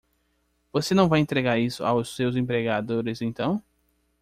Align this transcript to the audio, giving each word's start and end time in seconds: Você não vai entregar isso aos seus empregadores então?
Você 0.73 0.95
não 0.95 1.07
vai 1.07 1.19
entregar 1.19 1.59
isso 1.59 1.85
aos 1.85 2.15
seus 2.15 2.35
empregadores 2.35 3.21
então? 3.21 3.61